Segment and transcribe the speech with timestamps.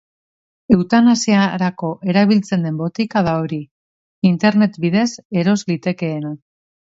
[0.75, 3.59] Eutanasiarako erabiltzen den botika da hori,
[4.31, 5.07] internet bidez
[5.43, 6.35] eros litekena.